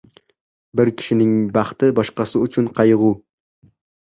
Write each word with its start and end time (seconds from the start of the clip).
•Bir 0.79 0.91
kishining 1.01 1.35
baxti 1.57 1.91
boshqasi 2.01 2.41
uchun 2.47 2.73
qayg‘u. 2.81 3.15